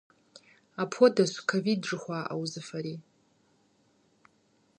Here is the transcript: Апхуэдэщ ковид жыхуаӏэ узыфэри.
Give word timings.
Апхуэдэщ 0.81 1.31
ковид 1.49 1.81
жыхуаӏэ 1.87 2.35
узыфэри. 2.41 2.95